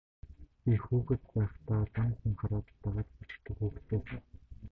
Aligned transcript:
Би 0.63 0.73
хүүхэд 0.83 1.21
байхдаа 1.35 1.81
лам 1.95 2.09
хүн 2.17 2.33
хараад 2.39 2.65
л 2.73 2.77
дагаад 2.83 3.09
гүйчихдэг 3.15 3.55
хүүхэд 3.57 3.85
байсан. 3.89 4.21